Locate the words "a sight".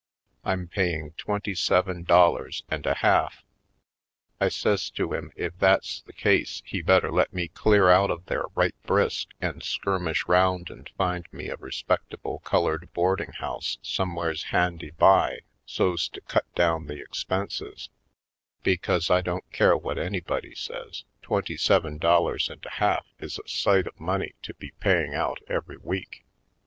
23.37-23.85